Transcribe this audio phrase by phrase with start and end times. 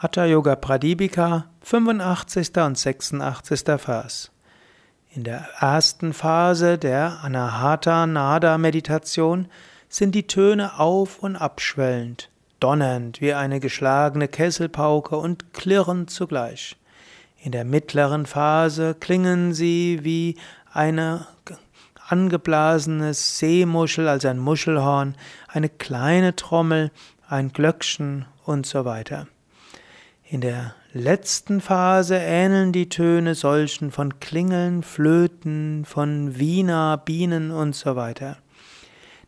[0.00, 2.56] Hatha Yoga Pradipika, 85.
[2.58, 3.64] und 86.
[3.78, 4.30] Vers.
[5.10, 9.48] In der ersten Phase der Anahata Nada Meditation
[9.88, 12.30] sind die Töne auf- und abschwellend,
[12.60, 16.76] donnernd wie eine geschlagene Kesselpauke und klirrend zugleich.
[17.42, 20.36] In der mittleren Phase klingen sie wie
[20.72, 21.26] eine
[22.06, 25.16] angeblasene Seemuschel, also ein Muschelhorn,
[25.48, 26.92] eine kleine Trommel,
[27.28, 29.26] ein Glöckchen und so weiter.
[30.30, 37.74] In der letzten Phase ähneln die Töne solchen von Klingeln, Flöten, von Wiener, Bienen und
[37.74, 38.36] so weiter.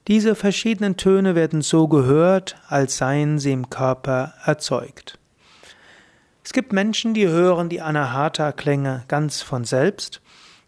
[0.08, 5.18] Diese verschiedenen Töne werden so gehört, als seien sie im Körper erzeugt.
[6.44, 10.20] Es gibt Menschen, die hören die Anahata-Klänge ganz von selbst.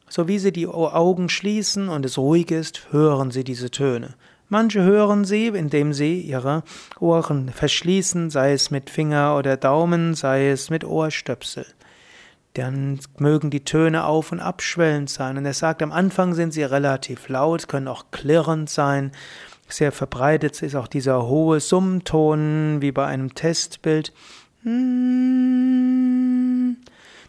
[0.09, 4.15] So wie sie die Augen schließen und es ruhig ist, hören sie diese Töne.
[4.53, 6.63] Manche hören sie, indem sie ihre
[7.01, 11.65] Ohren verschließen, sei es mit Finger oder Daumen, sei es mit Ohrstöpsel.
[12.53, 15.39] Dann mögen die Töne auf- und abschwellend sein.
[15.39, 19.13] Und er sagt, am Anfang sind sie relativ laut, können auch klirrend sein.
[19.69, 24.13] Sehr verbreitet ist auch dieser hohe Summton, wie bei einem Testbild.
[24.65, 26.77] Dann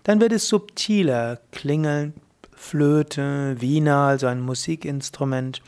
[0.06, 2.16] wird es subtiler, klingeln,
[2.54, 5.62] Flöte, Wiener, also ein Musikinstrument.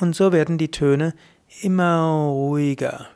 [0.00, 1.14] Und so werden die Töne
[1.62, 3.06] immer ruhiger.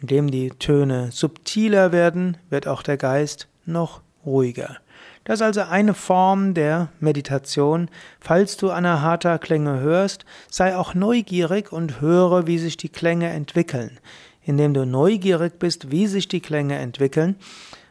[0.00, 4.78] Indem die Töne subtiler werden, wird auch der Geist noch ruhiger.
[5.24, 7.90] Das ist also eine Form der Meditation.
[8.20, 14.00] Falls du Anahata-Klänge hörst, sei auch neugierig und höre, wie sich die Klänge entwickeln.
[14.42, 17.36] Indem du neugierig bist, wie sich die Klänge entwickeln,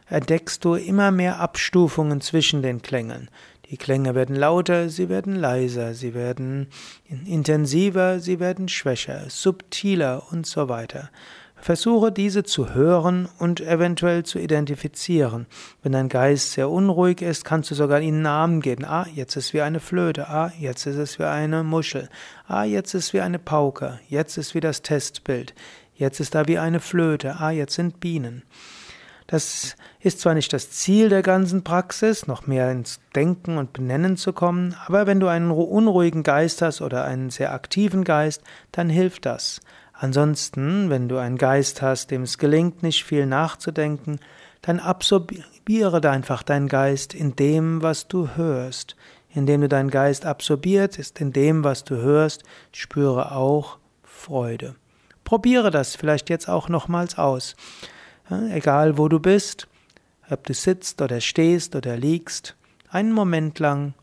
[0.08, 3.30] entdeckst du immer mehr Abstufungen zwischen den Klängen.
[3.70, 6.66] Die Klänge werden lauter, sie werden leiser, sie werden
[7.24, 11.10] intensiver, sie werden schwächer, subtiler und so weiter.
[11.54, 15.46] Versuche diese zu hören und eventuell zu identifizieren.
[15.82, 18.84] Wenn dein Geist sehr unruhig ist, kannst du sogar ihnen Namen geben.
[18.86, 20.28] Ah, jetzt ist es wie eine Flöte.
[20.28, 22.08] Ah, jetzt ist es wie eine Muschel.
[22.48, 24.00] Ah, jetzt ist es wie eine Pauke.
[24.08, 25.54] Jetzt ist wie das Testbild.
[25.94, 27.36] Jetzt ist da wie eine Flöte.
[27.38, 28.42] Ah, jetzt sind Bienen.
[29.30, 34.16] Das ist zwar nicht das Ziel der ganzen Praxis, noch mehr ins Denken und Benennen
[34.16, 38.42] zu kommen, aber wenn du einen unruhigen Geist hast oder einen sehr aktiven Geist,
[38.72, 39.60] dann hilft das.
[39.92, 44.18] Ansonsten, wenn du einen Geist hast, dem es gelingt, nicht viel nachzudenken,
[44.62, 48.96] dann absorbiere einfach deinen Geist in dem, was du hörst.
[49.32, 52.42] Indem du deinen Geist absorbiert ist in dem, was du hörst,
[52.72, 54.74] spüre auch Freude.
[55.22, 57.54] Probiere das vielleicht jetzt auch nochmals aus.
[58.30, 59.68] Egal wo du bist,
[60.30, 62.56] ob du sitzt oder stehst oder liegst,
[62.88, 63.94] einen Moment lang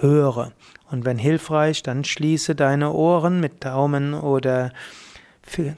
[0.00, 0.52] höre.
[0.90, 4.72] Und wenn hilfreich, dann schließe deine Ohren mit Daumen oder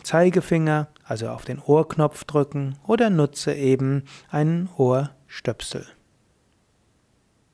[0.02, 5.86] Zeigefinger, also auf den Ohrknopf drücken oder nutze eben einen Ohrstöpsel.